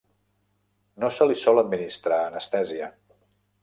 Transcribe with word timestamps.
No 1.03 1.11
se 1.19 1.29
li 1.33 1.37
sol 1.43 1.63
administrar 1.65 2.21
anestèsia. 2.31 2.93